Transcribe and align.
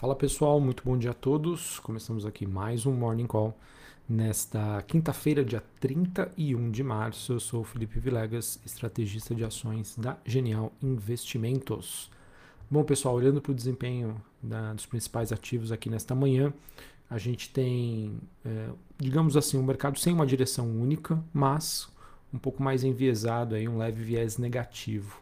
Fala 0.00 0.16
pessoal, 0.16 0.58
muito 0.58 0.82
bom 0.82 0.96
dia 0.96 1.10
a 1.10 1.12
todos. 1.12 1.78
Começamos 1.78 2.24
aqui 2.24 2.46
mais 2.46 2.86
um 2.86 2.92
Morning 2.94 3.26
Call 3.26 3.54
nesta 4.08 4.82
quinta-feira, 4.88 5.44
dia 5.44 5.62
31 5.78 6.70
de 6.70 6.82
março. 6.82 7.34
Eu 7.34 7.38
sou 7.38 7.62
Felipe 7.62 8.00
Vilegas, 8.00 8.58
estrategista 8.64 9.34
de 9.34 9.44
ações 9.44 9.94
da 9.98 10.16
Genial 10.24 10.72
Investimentos. 10.82 12.10
Bom 12.70 12.82
pessoal, 12.82 13.14
olhando 13.14 13.42
para 13.42 13.52
o 13.52 13.54
desempenho 13.54 14.18
da, 14.42 14.72
dos 14.72 14.86
principais 14.86 15.32
ativos 15.32 15.70
aqui 15.70 15.90
nesta 15.90 16.14
manhã, 16.14 16.50
a 17.10 17.18
gente 17.18 17.50
tem, 17.50 18.18
é, 18.42 18.70
digamos 18.96 19.36
assim, 19.36 19.58
um 19.58 19.62
mercado 19.62 19.98
sem 19.98 20.14
uma 20.14 20.24
direção 20.24 20.66
única, 20.66 21.22
mas 21.30 21.90
um 22.32 22.38
pouco 22.38 22.62
mais 22.62 22.84
enviesado, 22.84 23.54
aí, 23.54 23.68
um 23.68 23.76
leve 23.76 24.02
viés 24.02 24.38
negativo. 24.38 25.20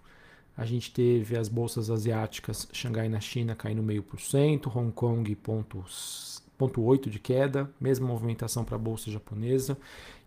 A 0.58 0.64
gente 0.64 0.90
teve 0.90 1.38
as 1.38 1.48
bolsas 1.48 1.88
asiáticas, 1.88 2.68
Xangai 2.72 3.08
na 3.08 3.20
China 3.20 3.54
caindo 3.54 3.80
meio 3.80 4.02
por 4.02 4.20
cento, 4.20 4.68
Hong 4.76 4.90
Kong 4.90 5.32
pontos, 5.36 6.42
ponto 6.58 6.82
8 6.82 7.08
de 7.08 7.20
queda, 7.20 7.70
mesma 7.80 8.08
movimentação 8.08 8.64
para 8.64 8.74
a 8.74 8.78
bolsa 8.78 9.08
japonesa. 9.08 9.78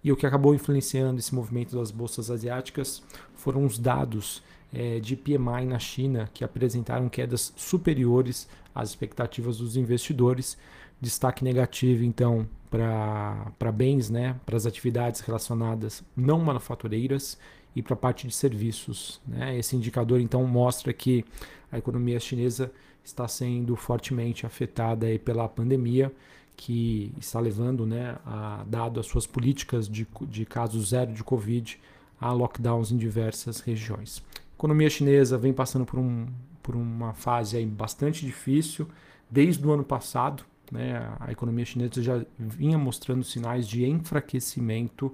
E 0.02 0.10
o 0.10 0.16
que 0.16 0.26
acabou 0.26 0.56
influenciando 0.56 1.20
esse 1.20 1.36
movimento 1.36 1.76
das 1.76 1.92
bolsas 1.92 2.32
asiáticas 2.32 3.04
foram 3.36 3.66
os 3.66 3.78
dados 3.78 4.42
é, 4.74 5.02
de 5.02 5.18
PMI 5.18 5.66
na 5.66 5.80
China, 5.80 6.30
que 6.34 6.46
apresentaram 6.46 7.10
quedas 7.10 7.52
superiores 7.58 8.48
às 8.74 8.92
expectativas 8.92 9.58
dos 9.58 9.76
investidores. 9.76 10.58
Destaque 11.02 11.44
negativo, 11.44 12.06
então, 12.06 12.48
para 12.70 13.72
bens, 13.74 14.10
né, 14.10 14.40
para 14.46 14.56
as 14.56 14.66
atividades 14.66 15.20
relacionadas 15.20 16.02
não 16.16 16.40
manufatureiras 16.40 17.38
e 17.76 17.82
para 17.82 17.94
a 17.94 17.98
parte 17.98 18.28
de 18.28 18.34
serviços. 18.34 19.22
Né? 19.28 19.58
Esse 19.58 19.76
indicador 19.76 20.20
então 20.20 20.46
mostra 20.46 20.92
que 20.94 21.26
a 21.72 21.78
economia 21.78 22.20
chinesa 22.20 22.72
está 23.04 23.28
sendo 23.28 23.76
fortemente 23.76 24.46
afetada 24.46 25.08
pela 25.24 25.48
pandemia, 25.48 26.12
que 26.56 27.12
está 27.18 27.40
levando, 27.40 27.88
né, 27.88 28.18
a, 28.26 28.64
dado 28.68 29.00
as 29.00 29.08
suas 29.08 29.26
políticas 29.26 29.88
de, 29.88 30.08
de 30.28 30.46
caso 30.46 30.80
zero 30.84 31.12
de 31.12 31.24
Covid, 31.24 31.80
a 32.20 32.32
lockdowns 32.32 32.92
em 32.92 32.98
diversas 32.98 33.62
regiões. 33.62 34.24
A 34.36 34.56
economia 34.56 34.90
chinesa 34.90 35.38
vem 35.38 35.54
passando 35.54 35.86
por, 35.86 35.98
um, 35.98 36.28
por 36.62 36.76
uma 36.76 37.14
fase 37.14 37.58
aí 37.58 37.66
bastante 37.66 38.24
difícil 38.24 38.88
desde 39.30 39.66
o 39.66 39.72
ano 39.72 39.84
passado. 39.84 40.44
Né, 40.72 41.12
a 41.20 41.32
economia 41.32 41.66
chinesa 41.66 42.02
já 42.02 42.24
vinha 42.38 42.78
mostrando 42.78 43.24
sinais 43.24 43.68
de 43.68 43.86
enfraquecimento 43.86 45.12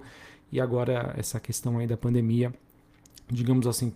e 0.50 0.60
agora 0.60 1.14
essa 1.16 1.38
questão 1.38 1.78
aí 1.78 1.86
da 1.86 1.96
pandemia, 1.96 2.52
digamos 3.30 3.66
assim, 3.66 3.92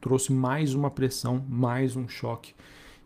trouxe 0.00 0.32
mais 0.32 0.74
uma 0.74 0.90
pressão, 0.90 1.44
mais 1.48 1.96
um 1.96 2.08
choque. 2.08 2.54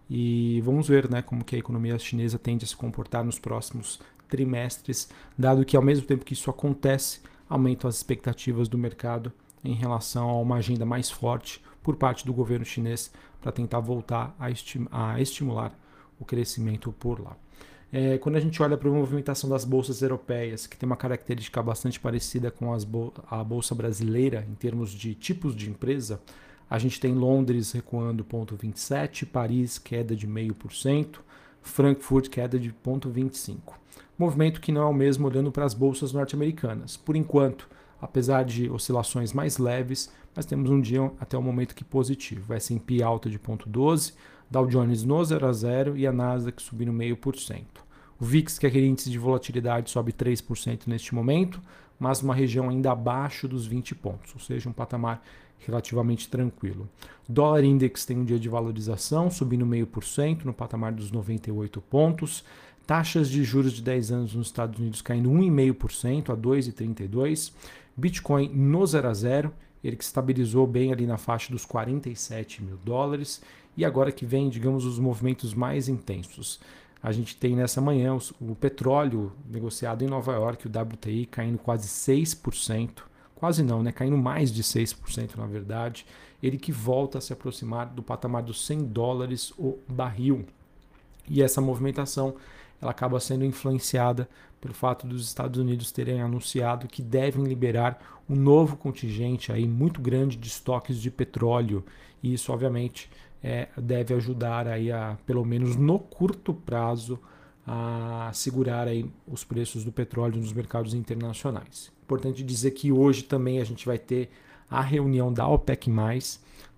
E 0.08 0.60
vamos 0.62 0.88
ver 0.88 1.10
né, 1.10 1.20
como 1.20 1.44
que 1.44 1.56
a 1.56 1.58
economia 1.58 1.98
chinesa 1.98 2.38
tende 2.38 2.64
a 2.64 2.68
se 2.68 2.76
comportar 2.76 3.24
nos 3.24 3.38
próximos 3.38 4.00
trimestres, 4.28 5.08
dado 5.36 5.64
que 5.64 5.76
ao 5.76 5.82
mesmo 5.82 6.06
tempo 6.06 6.24
que 6.24 6.32
isso 6.32 6.50
acontece, 6.50 7.20
aumentam 7.48 7.88
as 7.88 7.96
expectativas 7.96 8.68
do 8.68 8.78
mercado 8.78 9.32
em 9.64 9.74
relação 9.74 10.28
a 10.28 10.40
uma 10.40 10.56
agenda 10.56 10.86
mais 10.86 11.10
forte 11.10 11.62
por 11.82 11.96
parte 11.96 12.24
do 12.24 12.32
governo 12.32 12.64
chinês 12.64 13.12
para 13.40 13.52
tentar 13.52 13.80
voltar 13.80 14.34
a, 14.38 14.46
a 14.90 15.20
estimular 15.20 15.72
o 16.18 16.24
crescimento 16.24 16.92
por 16.92 17.20
lá. 17.20 17.36
É, 17.98 18.18
quando 18.18 18.36
a 18.36 18.40
gente 18.40 18.62
olha 18.62 18.76
para 18.76 18.90
a 18.90 18.92
movimentação 18.92 19.48
das 19.48 19.64
bolsas 19.64 20.02
europeias, 20.02 20.66
que 20.66 20.76
tem 20.76 20.86
uma 20.86 20.98
característica 20.98 21.62
bastante 21.62 21.98
parecida 21.98 22.50
com 22.50 22.76
bol 22.84 23.10
a 23.26 23.42
bolsa 23.42 23.74
brasileira 23.74 24.46
em 24.50 24.54
termos 24.54 24.90
de 24.92 25.14
tipos 25.14 25.56
de 25.56 25.70
empresa, 25.70 26.20
a 26.68 26.78
gente 26.78 27.00
tem 27.00 27.14
Londres 27.14 27.72
recuando 27.72 28.22
0,27, 28.22 29.24
Paris 29.24 29.78
queda 29.78 30.14
de 30.14 30.28
0,5%, 30.28 31.20
Frankfurt 31.62 32.28
queda 32.28 32.58
de 32.58 32.70
0,25%. 32.70 33.60
Movimento 34.18 34.60
que 34.60 34.70
não 34.70 34.82
é 34.82 34.86
o 34.86 34.92
mesmo 34.92 35.26
olhando 35.26 35.50
para 35.50 35.64
as 35.64 35.72
bolsas 35.72 36.12
norte-americanas. 36.12 36.98
Por 36.98 37.16
enquanto, 37.16 37.66
apesar 37.98 38.44
de 38.44 38.68
oscilações 38.68 39.32
mais 39.32 39.56
leves, 39.56 40.12
mas 40.34 40.44
temos 40.44 40.68
um 40.68 40.82
dia 40.82 41.10
até 41.18 41.38
o 41.38 41.42
momento 41.42 41.74
que 41.74 41.82
positivo. 41.82 42.52
S&P 42.52 43.02
alta 43.02 43.30
de 43.30 43.38
0,12%, 43.38 44.12
Dow 44.50 44.66
Jones 44.66 45.02
no 45.02 45.24
0 45.24 45.46
a 45.46 45.52
0 45.52 45.96
e 45.96 46.06
a 46.06 46.12
Nasdaq 46.12 46.60
subindo 46.60 46.92
0,5%. 46.92 47.85
O 48.20 48.24
VIX, 48.24 48.58
que 48.58 48.66
é 48.66 48.68
aquele 48.68 48.86
índice 48.86 49.10
de 49.10 49.18
volatilidade, 49.18 49.90
sobe 49.90 50.12
3% 50.12 50.86
neste 50.86 51.14
momento, 51.14 51.60
mas 51.98 52.20
numa 52.22 52.34
região 52.34 52.68
ainda 52.68 52.92
abaixo 52.92 53.46
dos 53.46 53.66
20 53.66 53.94
pontos, 53.94 54.34
ou 54.34 54.40
seja, 54.40 54.68
um 54.68 54.72
patamar 54.72 55.22
relativamente 55.58 56.28
tranquilo. 56.28 56.88
Dólar 57.28 57.64
Index 57.64 58.04
tem 58.04 58.18
um 58.18 58.24
dia 58.24 58.38
de 58.38 58.48
valorização, 58.48 59.30
subindo 59.30 59.66
0,5% 59.66 60.44
no 60.44 60.52
patamar 60.52 60.92
dos 60.92 61.10
98 61.10 61.80
pontos. 61.80 62.44
Taxas 62.86 63.28
de 63.28 63.42
juros 63.42 63.72
de 63.72 63.82
10 63.82 64.12
anos 64.12 64.34
nos 64.34 64.46
Estados 64.46 64.78
Unidos 64.78 65.02
caindo 65.02 65.30
1,5% 65.30 66.30
a 66.30 66.36
2,32%. 66.36 67.52
Bitcoin 67.96 68.48
no 68.50 68.86
0 68.86 69.08
a 69.08 69.14
0, 69.14 69.52
ele 69.82 69.96
que 69.96 70.04
estabilizou 70.04 70.66
bem 70.66 70.92
ali 70.92 71.06
na 71.06 71.16
faixa 71.16 71.50
dos 71.50 71.64
47 71.64 72.62
mil 72.62 72.76
dólares. 72.84 73.42
E 73.76 73.84
agora 73.84 74.12
que 74.12 74.24
vem, 74.24 74.48
digamos, 74.48 74.84
os 74.84 74.98
movimentos 74.98 75.52
mais 75.52 75.88
intensos. 75.88 76.60
A 77.06 77.12
gente 77.12 77.36
tem 77.36 77.54
nessa 77.54 77.80
manhã 77.80 78.18
o, 78.40 78.56
petróleo 78.56 79.32
negociado 79.48 80.02
em 80.02 80.08
Nova 80.08 80.32
York, 80.32 80.66
o 80.66 80.68
WTI, 80.68 81.26
caindo 81.26 81.56
quase 81.56 81.86
6%. 81.86 83.04
Quase 83.36 83.62
não, 83.62 83.80
né? 83.80 83.92
Caindo 83.92 84.18
mais 84.18 84.52
de 84.52 84.60
6%, 84.64 85.36
na 85.36 85.46
verdade. 85.46 86.04
Ele 86.42 86.58
que 86.58 86.72
volta 86.72 87.18
a 87.18 87.20
se 87.20 87.32
aproximar 87.32 87.86
do 87.86 88.02
patamar 88.02 88.42
dos 88.42 88.66
100 88.66 88.86
dólares 88.86 89.52
o 89.56 89.78
barril. 89.86 90.46
E 91.30 91.44
essa 91.44 91.60
movimentação 91.60 92.34
ela 92.82 92.90
acaba 92.90 93.20
sendo 93.20 93.44
influenciada 93.44 94.28
pelo 94.60 94.74
fato 94.74 95.06
dos 95.06 95.28
Estados 95.28 95.60
Unidos 95.60 95.92
terem 95.92 96.20
anunciado 96.20 96.88
que 96.88 97.02
devem 97.02 97.44
liberar 97.44 98.20
um 98.28 98.34
novo 98.34 98.76
contingente 98.76 99.52
aí 99.52 99.64
muito 99.64 100.02
grande 100.02 100.36
de 100.36 100.48
estoques 100.48 101.00
de 101.00 101.12
petróleo. 101.12 101.84
E 102.20 102.34
isso, 102.34 102.52
obviamente, 102.52 103.08
é, 103.46 103.68
deve 103.80 104.12
ajudar 104.12 104.66
aí 104.66 104.90
a, 104.90 105.16
pelo 105.24 105.44
menos 105.44 105.76
no 105.76 106.00
curto 106.00 106.52
prazo, 106.52 107.16
a 107.64 108.28
segurar 108.34 108.88
aí 108.88 109.08
os 109.26 109.44
preços 109.44 109.84
do 109.84 109.92
petróleo 109.92 110.40
nos 110.40 110.52
mercados 110.52 110.94
internacionais. 110.94 111.92
Importante 112.02 112.42
dizer 112.42 112.72
que 112.72 112.90
hoje 112.90 113.22
também 113.22 113.60
a 113.60 113.64
gente 113.64 113.86
vai 113.86 113.98
ter 113.98 114.30
a 114.68 114.80
reunião 114.80 115.32
da 115.32 115.46
OPEC+, 115.46 115.88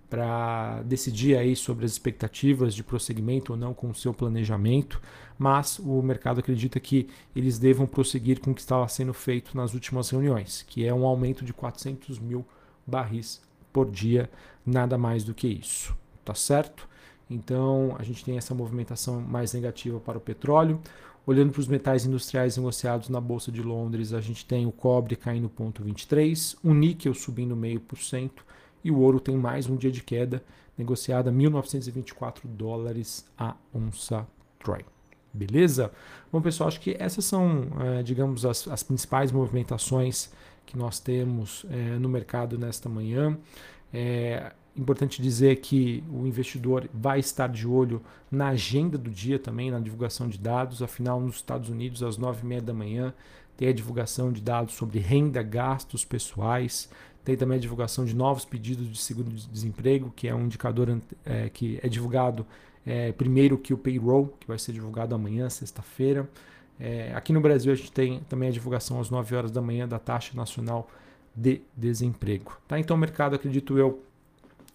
para 0.07 0.81
decidir 0.83 1.37
aí 1.37 1.55
sobre 1.55 1.85
as 1.85 1.91
expectativas 1.91 2.73
de 2.73 2.83
prosseguimento 2.83 3.53
ou 3.53 3.57
não 3.57 3.73
com 3.73 3.89
o 3.89 3.95
seu 3.95 4.13
planejamento, 4.13 5.01
mas 5.37 5.79
o 5.79 6.01
mercado 6.03 6.39
acredita 6.39 6.79
que 6.79 7.07
eles 7.35 7.57
devam 7.57 7.87
prosseguir 7.87 8.39
com 8.39 8.51
o 8.51 8.55
que 8.55 8.61
estava 8.61 8.87
sendo 8.87 9.13
feito 9.13 9.55
nas 9.57 9.73
últimas 9.73 10.09
reuniões, 10.09 10.63
que 10.67 10.85
é 10.85 10.93
um 10.93 11.05
aumento 11.05 11.45
de 11.45 11.53
400 11.53 12.19
mil 12.19 12.45
barris 12.85 13.41
por 13.71 13.89
dia, 13.89 14.29
nada 14.65 14.97
mais 14.97 15.23
do 15.23 15.33
que 15.33 15.47
isso 15.47 15.95
tá 16.29 16.35
certo? 16.35 16.87
Então 17.27 17.95
a 17.97 18.03
gente 18.03 18.23
tem 18.23 18.37
essa 18.37 18.53
movimentação 18.53 19.19
mais 19.19 19.51
negativa 19.53 19.99
para 19.99 20.19
o 20.19 20.21
petróleo. 20.21 20.79
Olhando 21.25 21.51
para 21.51 21.59
os 21.59 21.67
metais 21.67 22.05
industriais 22.05 22.55
negociados 22.55 23.09
na 23.09 23.19
Bolsa 23.19 23.51
de 23.51 23.63
Londres, 23.63 24.13
a 24.13 24.21
gente 24.21 24.45
tem 24.45 24.67
o 24.67 24.71
cobre 24.71 25.15
caindo 25.15 25.49
0,23, 25.49 26.55
o 26.63 26.71
níquel 26.73 27.15
subindo 27.15 27.55
0,5% 27.55 28.31
e 28.83 28.91
o 28.91 28.99
ouro 28.99 29.19
tem 29.19 29.35
mais 29.35 29.67
um 29.67 29.75
dia 29.75 29.91
de 29.91 30.03
queda, 30.03 30.43
negociada 30.77 31.31
a 31.31 31.33
1.924 31.33 32.41
dólares 32.45 33.25
a 33.35 33.55
onça 33.73 34.27
Troy. 34.59 34.85
Beleza? 35.33 35.91
Bom, 36.31 36.41
pessoal, 36.41 36.67
acho 36.67 36.79
que 36.79 36.95
essas 36.99 37.25
são, 37.25 37.67
é, 37.79 38.03
digamos, 38.03 38.45
as, 38.45 38.67
as, 38.67 38.83
principais 38.83 39.31
movimentações 39.31 40.31
que 40.65 40.77
nós 40.77 40.99
temos 40.99 41.65
é, 41.69 41.97
no 41.97 42.07
mercado 42.07 42.57
nesta 42.57 42.87
manhã. 42.87 43.37
É, 43.91 44.53
Importante 44.75 45.21
dizer 45.21 45.57
que 45.57 46.03
o 46.11 46.25
investidor 46.25 46.89
vai 46.93 47.19
estar 47.19 47.47
de 47.47 47.67
olho 47.67 48.01
na 48.31 48.49
agenda 48.49 48.97
do 48.97 49.09
dia 49.09 49.37
também, 49.37 49.71
na 49.71 49.79
divulgação 49.79 50.29
de 50.29 50.37
dados. 50.37 50.81
Afinal, 50.81 51.19
nos 51.19 51.37
Estados 51.37 51.69
Unidos, 51.69 52.01
às 52.03 52.17
9h30 52.17 52.61
da 52.61 52.73
manhã, 52.73 53.13
tem 53.57 53.67
a 53.67 53.73
divulgação 53.73 54.31
de 54.31 54.41
dados 54.41 54.75
sobre 54.75 54.99
renda, 54.99 55.43
gastos 55.43 56.05
pessoais. 56.05 56.89
Tem 57.25 57.35
também 57.35 57.57
a 57.57 57.61
divulgação 57.61 58.05
de 58.05 58.15
novos 58.15 58.45
pedidos 58.45 58.89
de 58.89 58.97
seguro-desemprego, 58.97 60.13
que 60.15 60.27
é 60.27 60.33
um 60.33 60.45
indicador 60.45 60.99
é, 61.25 61.49
que 61.49 61.79
é 61.83 61.89
divulgado 61.89 62.45
é, 62.85 63.11
primeiro 63.11 63.57
que 63.57 63.73
o 63.73 63.77
payroll, 63.77 64.33
que 64.39 64.47
vai 64.47 64.57
ser 64.57 64.71
divulgado 64.71 65.13
amanhã, 65.13 65.49
sexta-feira. 65.49 66.29
É, 66.79 67.11
aqui 67.13 67.33
no 67.33 67.41
Brasil, 67.41 67.71
a 67.71 67.75
gente 67.75 67.91
tem 67.91 68.21
também 68.29 68.49
a 68.49 68.51
divulgação 68.51 68.99
às 68.99 69.09
9 69.09 69.35
horas 69.35 69.51
da 69.51 69.61
manhã 69.61 69.87
da 69.87 69.99
taxa 69.99 70.31
nacional 70.35 70.89
de 71.35 71.61
desemprego. 71.75 72.57
Tá? 72.67 72.79
Então, 72.79 72.95
o 72.95 72.99
mercado, 72.99 73.35
acredito 73.35 73.77
eu, 73.77 74.01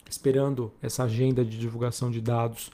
esperando 0.09 0.73
essa 0.83 1.05
agenda 1.05 1.45
de 1.45 1.59
divulgação 1.59 2.11
de 2.11 2.21
dados 2.21 2.71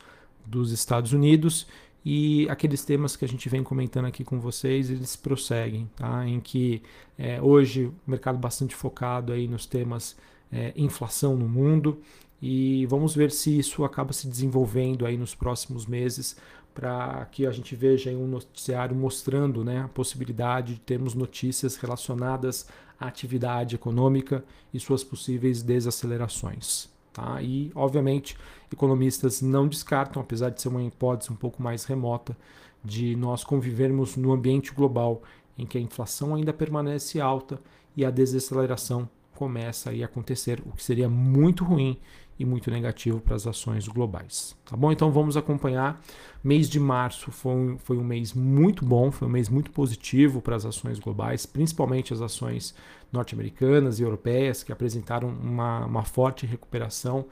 dos 0.47 0.73
Estados 0.73 1.13
Unidos 1.13 1.67
e 2.05 2.49
aqueles 2.49 2.85
temas 2.85 3.15
que 3.15 3.25
a 3.25 3.29
gente 3.29 3.49
vem 3.49 3.63
comentando 3.63 4.07
aqui 4.07 4.25
com 4.25 4.41
vocês, 4.41 4.89
eles 4.89 5.17
prosseguem, 5.17 5.89
tá? 5.97 6.27
em 6.27 6.41
que 6.41 6.83
é, 7.19 7.41
hoje 7.43 7.87
o 7.87 7.95
mercado 8.07 8.39
bastante 8.39 8.75
focado 8.75 9.33
aí 9.33 9.47
nos 9.47 9.67
temas 9.67 10.17
é, 10.51 10.73
inflação 10.75 11.37
no 11.37 11.47
mundo 11.47 12.01
e 12.41 12.87
vamos 12.87 13.15
ver 13.15 13.31
se 13.31 13.59
isso 13.59 13.85
acaba 13.85 14.15
se 14.15 14.27
desenvolvendo 14.27 15.05
aí 15.05 15.19
nos 15.19 15.35
próximos 15.35 15.87
meses 15.87 16.37
para 16.75 17.27
que 17.27 17.47
a 17.47 17.51
gente 17.51 17.75
veja 17.75 18.11
um 18.11 18.27
noticiário 18.27 18.97
mostrando 18.97 19.63
né, 19.63 19.83
a 19.83 19.89
possibilidade 19.89 20.75
de 20.75 20.81
termos 20.81 21.15
notícias 21.15 21.77
relacionadas 21.77 22.67
à 22.99 23.07
atividade 23.07 23.75
econômica 23.75 24.43
e 24.73 24.81
suas 24.81 25.05
possíveis 25.05 25.63
desacelerações. 25.63 26.89
Tá? 27.13 27.43
E, 27.43 27.71
obviamente, 27.75 28.37
economistas 28.73 29.43
não 29.43 29.67
descartam, 29.67 30.23
apesar 30.23 30.51
de 30.51 30.61
ser 30.61 30.69
uma 30.69 30.83
hipótese 30.83 31.33
um 31.33 31.37
pouco 31.37 31.63
mais 31.63 31.85
remota, 31.85 32.37
de 32.85 33.17
nós 33.17 33.45
convivermos 33.45 34.17
no 34.17 34.33
ambiente 34.33 34.73
global 34.73 35.23
em 35.59 35.67
que 35.67 35.77
a 35.77 35.81
inflação 35.81 36.35
ainda 36.35 36.53
permanece 36.53 37.21
alta 37.21 37.61
e 37.97 38.05
a 38.05 38.11
desaceleração 38.11 39.09
começa 39.35 39.91
a 39.91 40.05
acontecer, 40.05 40.63
o 40.67 40.73
que 40.73 40.83
seria 40.83 41.09
muito 41.09 41.65
ruim 41.65 41.99
e 42.41 42.45
muito 42.47 42.71
negativo 42.71 43.21
para 43.21 43.37
as 43.37 43.47
ações 43.47 43.87
globais. 43.87 44.57
Tá 44.65 44.75
bom? 44.75 44.91
Então 44.91 45.13
vamos 45.13 45.37
acompanhar. 45.37 46.03
Mês 46.43 46.71
de 46.71 46.81
março 46.81 47.31
foi 47.31 47.53
um, 47.53 47.79
foi 47.79 47.99
um 47.99 48.03
mês 48.03 48.33
muito 48.33 48.83
bom, 48.83 49.13
foi 49.13 49.29
um 49.29 49.31
mês 49.31 49.51
muito 49.51 49.71
positivo 49.71 50.41
para 50.41 50.57
as 50.57 50.65
ações 50.65 50.99
globais, 50.99 51.45
principalmente 51.45 52.15
as 52.15 52.23
ações 52.23 52.75
norte-americanas 53.13 54.01
e 54.01 54.03
europeias, 54.03 54.63
que 54.63 54.73
apresentaram 54.73 55.29
uma, 55.29 55.85
uma 55.85 56.03
forte 56.03 56.47
recuperação. 56.47 57.27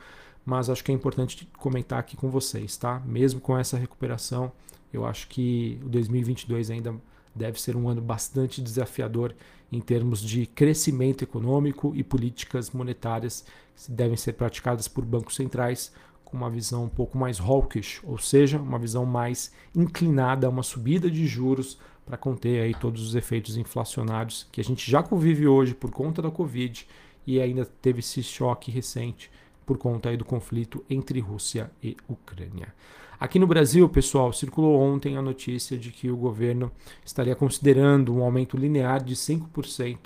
Mas 0.44 0.68
acho 0.68 0.84
que 0.84 0.92
é 0.92 0.94
importante 0.94 1.48
comentar 1.56 1.98
aqui 1.98 2.14
com 2.14 2.28
vocês, 2.28 2.76
tá? 2.76 3.00
Mesmo 3.06 3.40
com 3.40 3.56
essa 3.56 3.78
recuperação, 3.78 4.52
eu 4.92 5.06
acho 5.06 5.26
que 5.28 5.80
o 5.82 5.88
2022 5.88 6.70
ainda 6.70 6.94
deve 7.34 7.60
ser 7.60 7.76
um 7.76 7.88
ano 7.88 8.00
bastante 8.00 8.60
desafiador 8.62 9.34
em 9.70 9.80
termos 9.80 10.20
de 10.20 10.46
crescimento 10.46 11.22
econômico 11.22 11.92
e 11.94 12.02
políticas 12.02 12.70
monetárias 12.70 13.44
que 13.76 13.92
devem 13.92 14.16
ser 14.16 14.32
praticadas 14.32 14.88
por 14.88 15.04
bancos 15.04 15.36
centrais 15.36 15.92
com 16.24 16.36
uma 16.36 16.50
visão 16.50 16.84
um 16.84 16.88
pouco 16.88 17.16
mais 17.16 17.40
hawkish, 17.40 18.00
ou 18.04 18.18
seja, 18.18 18.58
uma 18.58 18.78
visão 18.78 19.06
mais 19.06 19.50
inclinada 19.74 20.46
a 20.46 20.50
uma 20.50 20.62
subida 20.62 21.10
de 21.10 21.26
juros 21.26 21.78
para 22.04 22.18
conter 22.18 22.62
aí 22.62 22.74
todos 22.74 23.02
os 23.02 23.14
efeitos 23.14 23.56
inflacionários 23.56 24.46
que 24.52 24.60
a 24.60 24.64
gente 24.64 24.90
já 24.90 25.02
convive 25.02 25.46
hoje 25.46 25.74
por 25.74 25.90
conta 25.90 26.20
da 26.20 26.30
Covid 26.30 26.86
e 27.26 27.40
ainda 27.40 27.64
teve 27.64 28.00
esse 28.00 28.22
choque 28.22 28.70
recente 28.70 29.30
por 29.64 29.76
conta 29.76 30.08
aí 30.08 30.16
do 30.16 30.24
conflito 30.24 30.84
entre 30.88 31.20
Rússia 31.20 31.70
e 31.82 31.96
Ucrânia. 32.08 32.74
Aqui 33.20 33.36
no 33.36 33.48
Brasil, 33.48 33.88
pessoal, 33.88 34.32
circulou 34.32 34.80
ontem 34.80 35.16
a 35.16 35.22
notícia 35.22 35.76
de 35.76 35.90
que 35.90 36.08
o 36.08 36.16
governo 36.16 36.70
estaria 37.04 37.34
considerando 37.34 38.14
um 38.14 38.22
aumento 38.22 38.56
linear 38.56 39.02
de 39.02 39.16
5% 39.16 39.98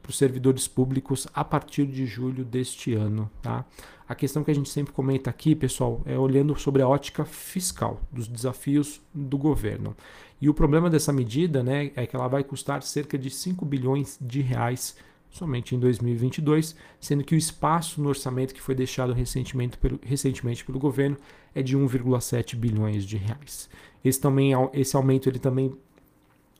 para 0.00 0.10
os 0.10 0.16
servidores 0.16 0.68
públicos 0.68 1.26
a 1.34 1.42
partir 1.42 1.84
de 1.84 2.06
julho 2.06 2.44
deste 2.44 2.94
ano. 2.94 3.28
Tá? 3.42 3.64
A 4.08 4.14
questão 4.14 4.44
que 4.44 4.52
a 4.52 4.54
gente 4.54 4.68
sempre 4.68 4.92
comenta 4.92 5.28
aqui, 5.28 5.56
pessoal, 5.56 6.00
é 6.06 6.16
olhando 6.16 6.56
sobre 6.56 6.80
a 6.80 6.86
ótica 6.86 7.24
fiscal 7.24 8.00
dos 8.12 8.28
desafios 8.28 9.00
do 9.12 9.36
governo. 9.36 9.96
E 10.40 10.48
o 10.48 10.54
problema 10.54 10.88
dessa 10.88 11.12
medida 11.12 11.64
né, 11.64 11.90
é 11.96 12.06
que 12.06 12.14
ela 12.14 12.28
vai 12.28 12.44
custar 12.44 12.84
cerca 12.84 13.18
de 13.18 13.30
5 13.30 13.64
bilhões 13.64 14.16
de 14.20 14.40
reais 14.42 14.94
somente 15.30 15.74
em 15.74 15.78
2022, 15.78 16.74
sendo 17.00 17.24
que 17.24 17.34
o 17.34 17.38
espaço 17.38 18.02
no 18.02 18.08
orçamento 18.08 18.52
que 18.52 18.60
foi 18.60 18.74
deixado 18.74 19.12
recentemente 19.12 19.78
pelo, 19.78 19.98
recentemente 20.02 20.64
pelo 20.64 20.78
governo 20.78 21.16
é 21.54 21.62
de 21.62 21.78
1,7 21.78 22.56
bilhões 22.56 23.04
de 23.04 23.16
reais. 23.16 23.70
Esse, 24.04 24.20
também, 24.20 24.52
esse 24.72 24.96
aumento 24.96 25.28
ele 25.28 25.38
também 25.38 25.72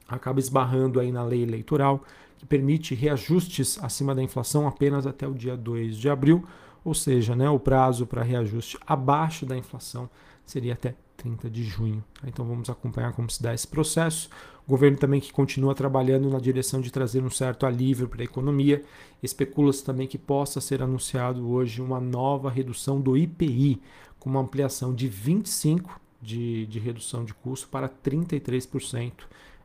acaba 0.08 0.40
esbarrando 0.40 1.00
aí 1.00 1.11
na 1.12 1.25
lei 1.25 1.43
eleitoral, 1.43 2.02
que 2.38 2.46
permite 2.46 2.94
reajustes 2.94 3.78
acima 3.82 4.14
da 4.14 4.22
inflação 4.22 4.67
apenas 4.67 5.06
até 5.06 5.26
o 5.26 5.34
dia 5.34 5.56
2 5.56 5.96
de 5.96 6.08
abril, 6.08 6.44
ou 6.84 6.94
seja, 6.94 7.37
né, 7.37 7.50
o 7.50 7.58
prazo 7.58 8.06
para 8.06 8.22
reajuste 8.22 8.78
abaixo 8.87 9.44
da 9.44 9.56
inflação 9.56 10.08
seria 10.44 10.72
até 10.72 10.94
30 11.20 11.50
de 11.50 11.62
junho. 11.62 12.02
Então 12.26 12.44
vamos 12.46 12.70
acompanhar 12.70 13.12
como 13.12 13.31
se 13.31 13.43
dá 13.43 13.52
esse 13.52 13.69
processo. 13.69 14.31
O 14.67 14.70
governo 14.70 14.96
também 14.96 15.20
que 15.20 15.32
continua 15.32 15.75
trabalhando 15.75 16.31
na 16.31 16.38
direção 16.38 16.81
de 16.81 16.90
trazer 16.90 17.22
um 17.22 17.31
certo 17.31 17.67
alívio 17.67 18.08
para 18.08 18.22
a 18.22 18.25
economia. 18.25 18.82
Especula-se 19.22 19.84
também 19.84 20.06
que 20.06 20.17
possa 20.17 20.61
ser 20.61 20.82
anunciado 20.82 21.49
hoje 21.49 21.82
uma 21.82 22.00
nova 22.00 22.50
redução 22.50 23.00
do 23.00 23.17
IPI, 23.17 23.81
com 24.19 24.31
uma 24.31 24.40
ampliação 24.40 24.94
de 24.94 25.11
25% 25.11 25.90
de, 26.22 26.67
de 26.67 26.78
redução 26.78 27.25
de 27.25 27.34
custo 27.34 27.69
para 27.69 27.88
33% 27.88 29.12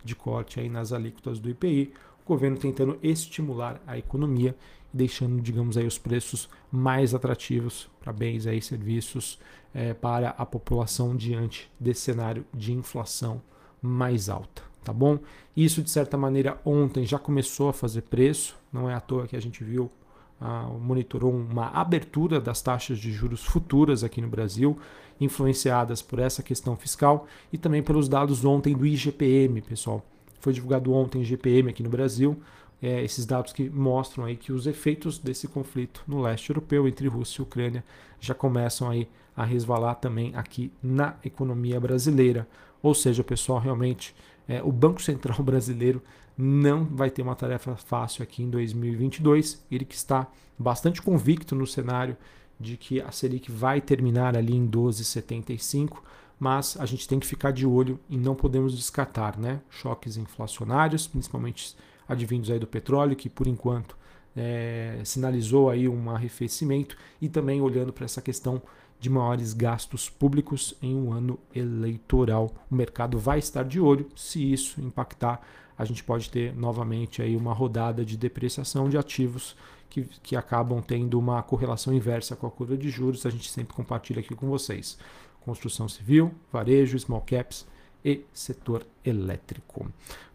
de 0.04 0.16
corte 0.16 0.60
aí 0.60 0.70
nas 0.70 0.92
alíquotas 0.92 1.40
do 1.40 1.50
IPI. 1.50 1.94
Governo 2.26 2.58
tentando 2.58 2.98
estimular 3.04 3.82
a 3.86 3.98
economia 3.98 4.56
deixando, 4.92 5.42
digamos 5.42 5.76
aí, 5.78 5.86
os 5.86 5.98
preços 5.98 6.48
mais 6.72 7.14
atrativos 7.14 7.90
para 8.00 8.14
bens 8.14 8.46
e 8.46 8.62
serviços 8.62 9.38
é, 9.74 9.94
para 9.94 10.30
a 10.30 10.46
população 10.46 11.16
diante 11.16 11.70
desse 11.78 12.02
cenário 12.02 12.46
de 12.54 12.72
inflação 12.72 13.42
mais 13.82 14.30
alta 14.30 14.64
tá 14.86 14.94
bom? 14.94 15.18
Isso, 15.58 15.82
de 15.82 15.90
certa 15.90 16.16
maneira, 16.16 16.62
ontem 16.64 17.06
já 17.06 17.18
começou 17.18 17.68
a 17.68 17.74
fazer 17.74 18.04
preço, 18.04 18.56
não 18.72 18.88
é 18.90 18.94
à 18.94 19.02
toa 19.02 19.28
que 19.28 19.36
a 19.36 19.42
gente 19.42 19.64
viu, 19.64 19.92
ah, 20.40 20.70
monitorou 20.80 21.34
uma 21.34 21.70
abertura 21.70 22.40
das 22.40 22.62
taxas 22.62 23.00
de 23.00 23.12
juros 23.12 23.44
futuras 23.44 24.04
aqui 24.04 24.22
no 24.22 24.28
Brasil, 24.28 24.78
influenciadas 25.20 26.02
por 26.04 26.20
essa 26.20 26.44
questão 26.44 26.78
fiscal 26.78 27.26
e 27.52 27.58
também 27.58 27.82
pelos 27.82 28.08
dados 28.08 28.46
ontem 28.46 28.76
do 28.76 28.86
IGPM, 28.86 29.62
pessoal. 29.62 30.06
Foi 30.46 30.54
divulgado 30.54 30.94
ontem 30.94 31.18
o 31.18 31.22
IGPM 31.24 31.72
aqui 31.72 31.82
no 31.82 31.90
Brasil, 31.90 32.40
é, 32.80 33.04
esses 33.04 33.26
dados 33.26 33.52
que 33.52 33.68
mostram 33.68 34.26
aí 34.26 34.36
que 34.36 34.52
os 34.52 34.68
efeitos 34.68 35.18
desse 35.18 35.48
conflito 35.48 36.04
no 36.08 36.22
leste 36.22 36.52
europeu 36.52 36.88
entre 36.88 37.08
Rússia 37.08 37.42
e 37.42 37.44
Ucrânia 37.44 37.84
já 38.20 38.36
começam 38.36 38.88
aí 38.88 39.10
a 39.36 39.44
resvalar 39.44 39.96
também 39.96 40.36
aqui 40.36 40.72
na 40.84 41.16
economia 41.26 41.80
brasileira. 41.80 42.48
Ou 42.80 42.94
seja, 42.94 43.24
pessoal, 43.24 43.58
realmente 43.58 44.16
é, 44.48 44.62
o 44.62 44.72
Banco 44.72 45.02
Central 45.02 45.42
brasileiro 45.42 46.00
não 46.38 46.86
vai 46.86 47.10
ter 47.10 47.24
uma 47.24 47.36
tarefa 47.36 47.76
fácil 47.76 48.22
aqui 48.22 48.44
em 48.44 48.50
2022. 48.52 49.66
Ele 49.72 49.84
que 49.84 49.96
está 49.96 50.28
bastante 50.60 51.02
convicto 51.02 51.56
no 51.56 51.66
cenário 51.66 52.16
de 52.60 52.78
que 52.78 53.02
a 53.02 53.10
Selic 53.10 53.52
vai 53.52 53.82
terminar 53.82 54.38
ali 54.38 54.56
em 54.56 54.70
12,75, 54.70 56.04
mas 56.40 56.78
a 56.80 56.86
gente 56.86 57.08
tem 57.08 57.20
que 57.20 57.28
ficar 57.28 57.52
de 57.52 57.66
olho 57.66 58.00
e 58.10 58.18
não 58.18 58.36
podemos 58.36 58.76
descartar, 58.76 59.38
né? 59.38 59.62
Choques 59.70 60.18
inflacionários, 60.18 61.08
principalmente 61.08 61.76
advindos 62.08 62.52
aí 62.52 62.60
do 62.60 62.68
petróleo, 62.68 63.16
que 63.16 63.30
por 63.30 63.48
enquanto 63.48 63.98
é, 64.36 65.00
sinalizou 65.04 65.70
aí 65.70 65.88
um 65.88 66.10
arrefecimento, 66.10 66.98
e 67.22 67.30
também 67.30 67.62
olhando 67.62 67.94
para 67.94 68.06
essa 68.06 68.22
questão 68.22 68.62
de 69.00 69.10
maiores 69.10 69.54
gastos 69.54 70.10
públicos 70.10 70.76
em 70.82 70.96
um 70.96 71.14
ano 71.14 71.40
eleitoral. 71.54 72.54
O 72.70 72.76
mercado 72.76 73.18
vai 73.18 73.40
estar 73.40 73.64
de 73.64 73.80
olho. 73.80 74.08
Se 74.16 74.52
isso 74.52 74.82
impactar, 74.82 75.42
a 75.78 75.86
gente 75.86 76.04
pode 76.04 76.30
ter 76.30 76.56
novamente 76.56 77.22
aí 77.22 77.36
uma 77.36 77.54
rodada 77.54 78.04
de 78.06 78.18
depreciação 78.18 78.90
de 78.90 78.98
ativos 78.98 79.56
que, 79.90 80.04
que 80.24 80.36
acabam 80.36 80.82
tendo 80.82 81.20
uma 81.20 81.44
correlação 81.44 81.94
inversa 81.94 82.36
com 82.36 82.48
a 82.48 82.52
curva 82.52 82.78
de 82.78 82.90
juros. 82.90 83.26
A 83.26 83.30
gente 83.30 83.50
sempre 83.50 83.74
compartilha 83.74 84.22
aqui 84.22 84.34
com 84.34 84.48
vocês. 84.48 84.98
Construção 85.46 85.88
civil, 85.88 86.34
varejo, 86.52 86.98
small 86.98 87.22
caps 87.22 87.68
e 88.04 88.26
setor 88.34 88.86
elétrico. 89.06 89.88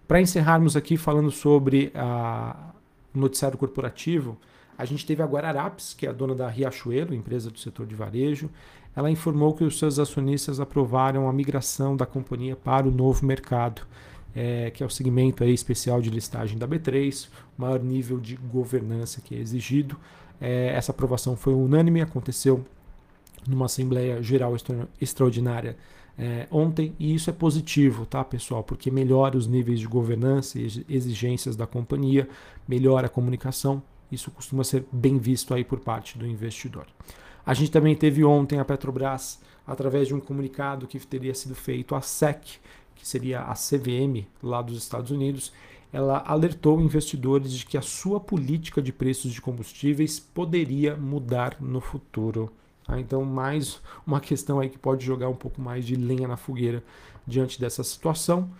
Para 0.07 0.21
encerrarmos 0.21 0.77
aqui 0.77 0.97
falando 0.97 1.31
sobre 1.31 1.93
o 3.15 3.19
noticiário 3.19 3.59
corporativo, 3.59 4.39
a 4.79 4.85
gente 4.85 5.05
teve 5.05 5.23
a 5.23 5.27
Guararapes, 5.27 5.93
que 5.93 6.07
é 6.07 6.09
a 6.09 6.13
dona 6.13 6.35
da 6.35 6.49
Riachuelo, 6.49 7.15
empresa 7.15 7.51
do 7.51 7.59
setor 7.59 7.87
de 7.87 7.95
varejo. 7.95 8.49
Ela 8.97 9.11
informou 9.11 9.53
que 9.53 9.63
os 9.63 9.79
seus 9.79 9.99
acionistas 9.99 10.59
aprovaram 10.59 11.29
a 11.29 11.33
migração 11.33 11.97
da 11.97 12.07
companhia 12.07 12.57
para 12.57 12.89
o 12.89 12.91
novo 12.91 13.27
mercado, 13.27 13.83
é, 14.35 14.71
que 14.71 14.83
é 14.83 14.87
o 14.87 14.91
segmento 14.91 15.45
aí 15.45 15.53
especial 15.53 16.01
de 16.01 16.09
listagem 16.09 16.57
da 16.57 16.67
B3, 16.67 17.29
o 17.59 17.63
maior 17.63 17.83
nível 17.83 18.19
de 18.19 18.37
governança 18.37 19.21
que 19.21 19.35
é 19.35 19.39
exigido. 19.39 19.99
É, 20.41 20.69
essa 20.75 20.93
aprovação 20.93 21.37
foi 21.37 21.53
unânime, 21.53 22.01
aconteceu 22.01 22.65
numa 23.47 23.67
Assembleia 23.67 24.23
Geral 24.23 24.55
Extraordinária 25.01 25.77
é, 26.19 26.47
ontem, 26.51 26.95
e 26.99 27.15
isso 27.15 27.31
é 27.31 27.33
positivo, 27.33 28.05
tá, 28.05 28.23
pessoal? 28.23 28.63
Porque 28.63 28.91
melhora 28.91 29.39
os 29.39 29.47
níveis 29.47 29.81
de 29.81 29.87
governança 29.87 30.59
e 30.59 30.85
exigências 30.89 31.57
da 31.57 31.67
companhia, 31.67 32.29
melhora 32.69 33.07
a 33.07 33.11
comunicação 33.11 33.83
isso 34.11 34.31
costuma 34.31 34.65
ser 34.65 34.85
bem 34.91 35.19
visto 35.19 35.55
aí 35.55 35.65
por 35.65 35.81
parte 35.81 36.19
do 36.19 36.27
investidor. 36.27 36.87
A 37.47 37.55
gente 37.55 37.71
também 37.71 37.95
teve 37.95 38.25
ontem 38.25 38.59
a 38.59 38.65
Petrobras, 38.65 39.41
através 39.67 40.09
de 40.09 40.15
um 40.15 40.21
comunicado 40.21 40.87
que 40.87 40.99
teria 40.99 41.35
sido 41.35 41.55
feito 41.55 41.95
à 41.95 42.01
SEC, 42.01 42.59
que 42.95 43.07
seria 43.07 43.43
a 43.43 43.55
CVM 43.55 44.27
lá 44.43 44.61
dos 44.61 44.79
Estados 44.79 45.11
Unidos, 45.11 45.53
ela 45.93 46.23
alertou 46.27 46.81
investidores 46.81 47.53
de 47.53 47.67
que 47.67 47.79
a 47.79 47.83
sua 47.83 48.21
política 48.21 48.83
de 48.83 48.93
preços 48.93 49.33
de 49.33 49.41
combustíveis 49.41 50.21
poderia 50.21 50.97
mudar 50.97 51.57
no 51.61 51.81
futuro. 51.81 52.53
Tá? 52.91 52.99
Então, 52.99 53.25
mais 53.25 53.81
uma 54.05 54.21
questão 54.21 54.59
aí 54.59 54.69
que 54.69 54.79
pode 54.79 55.07
jogar 55.07 55.29
um 55.29 55.35
pouco 55.35 55.61
mais 55.61 55.87
de 55.87 55.95
lenha 55.95 56.27
na 56.27 56.37
fogueira 56.37 56.83
diante 57.25 57.61
dessa 57.61 57.85
situação. 57.85 58.51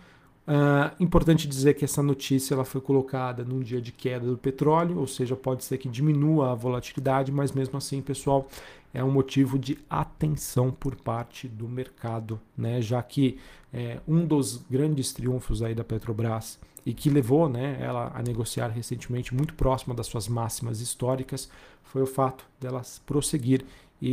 Uh, 0.47 1.03
importante 1.03 1.47
dizer 1.47 1.73
que 1.75 1.85
essa 1.85 2.01
notícia 2.01 2.53
ela 2.53 2.63
foi 2.63 2.81
colocada 2.81 3.43
num 3.43 3.59
dia 3.59 3.81
de 3.81 3.91
queda 3.91 4.25
do 4.25 4.37
petróleo, 4.37 4.99
ou 4.99 5.05
seja, 5.05 5.35
pode 5.35 5.65
ser 5.65 5.77
que 5.77 5.89
diminua 5.89 6.51
a 6.51 6.55
volatilidade, 6.55 7.31
mas 7.31 7.51
mesmo 7.51 7.77
assim, 7.77 8.01
pessoal, 8.01 8.47
é 8.93 9.03
um 9.03 9.11
motivo 9.11 9.59
de 9.59 9.77
atenção 9.89 10.71
por 10.71 10.95
parte 10.95 11.47
do 11.47 11.67
mercado, 11.67 12.39
né? 12.57 12.81
já 12.81 13.03
que 13.03 13.37
é, 13.73 13.99
um 14.07 14.25
dos 14.25 14.63
grandes 14.69 15.13
triunfos 15.13 15.61
aí 15.61 15.75
da 15.75 15.83
Petrobras 15.83 16.57
e 16.85 16.93
que 16.93 17.09
levou 17.09 17.47
né, 17.47 17.77
ela 17.79 18.11
a 18.15 18.23
negociar 18.23 18.69
recentemente 18.69 19.35
muito 19.35 19.53
próxima 19.53 19.93
das 19.93 20.07
suas 20.07 20.27
máximas 20.27 20.81
históricas 20.81 21.49
foi 21.83 22.01
o 22.01 22.07
fato 22.07 22.45
delas 22.59 23.01
prosseguir 23.05 23.63
e, 24.01 24.09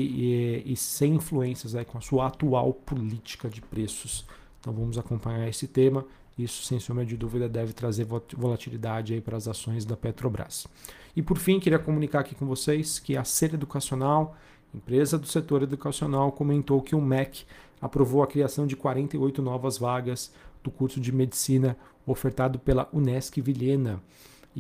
e, 0.67 0.73
e 0.73 0.77
sem 0.77 1.15
influências 1.15 1.75
aí 1.75 1.85
com 1.85 1.99
a 1.99 2.01
sua 2.01 2.27
atual 2.27 2.73
política 2.73 3.49
de 3.49 3.61
preços. 3.61 4.25
Então 4.61 4.73
vamos 4.73 4.99
acompanhar 4.99 5.49
esse 5.49 5.67
tema. 5.67 6.05
Isso, 6.39 6.63
sem 6.63 6.79
sombra 6.79 7.05
de 7.05 7.17
dúvida, 7.17 7.49
deve 7.49 7.73
trazer 7.73 8.07
volatilidade 8.37 9.15
aí 9.15 9.21
para 9.21 9.37
as 9.37 9.49
ações 9.49 9.85
da 9.85 9.97
Petrobras. 9.97 10.69
E 11.17 11.23
por 11.23 11.37
fim, 11.37 11.59
queria 11.59 11.81
comunicar 11.81 12.21
aqui 12.21 12.35
com 12.35 12.47
vocês 12.47 13.01
que 13.01 13.17
a 13.17 13.25
Ser 13.25 13.55
Educacional 13.55 14.37
empresa 14.75 15.19
do 15.19 15.27
setor 15.27 15.63
educacional 15.63 16.33
comentou 16.33 16.83
que 16.83 16.95
o 16.95 17.01
MEC 17.01 17.45
aprovou 17.81 18.23
a 18.23 18.27
criação 18.27 18.67
de 18.67 18.77
48 18.77 19.41
novas 19.41 19.79
vagas 19.79 20.33
do 20.63 20.71
curso 20.71 21.01
de 21.01 21.13
medicina 21.13 21.77
ofertado 22.07 22.59
pela 22.59 22.89
Unesc 22.93 23.41
Vilhena. 23.41 24.01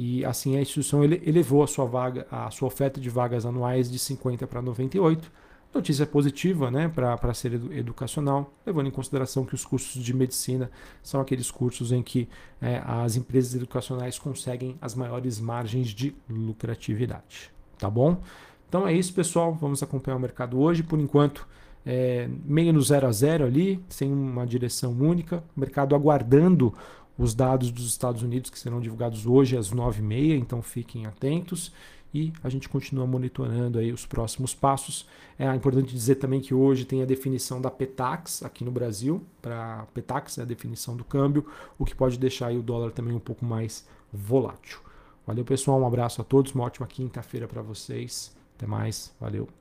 E 0.00 0.25
assim 0.25 0.57
a 0.57 0.61
instituição 0.61 1.02
elevou 1.02 1.61
a 1.61 1.67
sua 1.67 1.85
vaga, 1.85 2.25
a 2.31 2.49
sua 2.52 2.69
oferta 2.69 3.00
de 3.00 3.11
vagas 3.11 3.45
anuais 3.45 3.90
de 3.90 3.99
50 3.99 4.47
para 4.47 4.62
98. 4.62 5.28
Notícia 5.75 6.07
positiva 6.07 6.71
né, 6.71 6.88
para 6.88 7.35
ser 7.35 7.55
educacional, 7.73 8.55
levando 8.64 8.87
em 8.87 8.93
consideração 8.93 9.45
que 9.45 9.57
os 9.57 9.64
cursos 9.64 10.00
de 10.00 10.14
medicina 10.14 10.71
são 11.02 11.21
aqueles 11.21 11.50
cursos 11.50 11.90
em 11.90 12.00
que 12.00 12.28
é, 12.62 12.81
as 12.87 13.17
empresas 13.17 13.57
educacionais 13.57 14.21
conseguem 14.21 14.78
as 14.81 14.95
maiores 14.95 15.40
margens 15.40 15.88
de 15.88 16.14
lucratividade. 16.31 17.50
Tá 17.76 17.90
bom? 17.90 18.23
Então 18.69 18.87
é 18.87 18.93
isso, 18.93 19.12
pessoal. 19.12 19.52
Vamos 19.52 19.83
acompanhar 19.83 20.17
o 20.17 20.21
mercado 20.21 20.61
hoje. 20.61 20.85
Por 20.85 21.00
enquanto, 21.00 21.45
é, 21.85 22.28
meio 22.45 22.73
no 22.73 22.83
zero 22.83 23.09
a 23.09 23.11
zero 23.11 23.45
ali, 23.45 23.85
sem 23.88 24.12
uma 24.12 24.47
direção 24.47 24.93
única. 24.93 25.43
O 25.57 25.61
mercado 25.61 25.97
aguardando 25.97 26.73
os 27.18 27.34
dados 27.34 27.70
dos 27.70 27.87
Estados 27.87 28.22
Unidos 28.22 28.48
que 28.48 28.58
serão 28.58 28.80
divulgados 28.80 29.26
hoje 29.26 29.56
às 29.56 29.72
9h30, 29.72 30.38
então 30.38 30.62
fiquem 30.62 31.04
atentos. 31.04 31.72
E 32.14 32.32
a 32.42 32.48
gente 32.48 32.70
continua 32.70 33.06
monitorando 33.06 33.78
aí 33.78 33.92
os 33.92 34.06
próximos 34.06 34.54
passos. 34.54 35.06
É 35.38 35.52
importante 35.54 35.92
dizer 35.92 36.14
também 36.14 36.40
que 36.40 36.54
hoje 36.54 36.87
tem 36.87 37.02
a 37.02 37.04
definição 37.04 37.60
da 37.60 37.70
Petax 37.70 38.42
aqui 38.42 38.64
no 38.64 38.70
Brasil. 38.70 39.22
Para 39.42 39.87
Petax 39.92 40.38
é 40.38 40.42
a 40.42 40.46
definição 40.46 40.96
do 40.96 41.04
câmbio, 41.04 41.46
o 41.78 41.84
que 41.84 41.94
pode 41.94 42.18
deixar 42.18 42.50
o 42.52 42.62
dólar 42.62 42.92
também 42.92 43.14
um 43.14 43.20
pouco 43.20 43.44
mais 43.44 43.87
volátil. 44.10 44.78
Valeu, 45.26 45.44
pessoal. 45.44 45.78
Um 45.82 45.87
abraço 45.87 46.22
a 46.22 46.25
todos. 46.25 46.54
Uma 46.54 46.64
ótima 46.64 46.87
quinta-feira 46.87 47.46
para 47.46 47.60
vocês. 47.60 48.34
Até 48.56 48.66
mais. 48.66 49.14
Valeu. 49.20 49.58